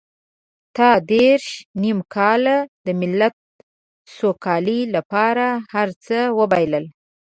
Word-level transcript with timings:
تا 0.75 0.89
دېرش 1.11 1.47
نيم 1.81 1.99
کاله 2.15 2.57
د 2.85 2.87
ملت 3.01 3.35
سوکالۍ 4.17 4.81
لپاره 4.95 5.45
هر 5.73 5.87
څه 6.05 6.17
وبایلل. 6.39 6.85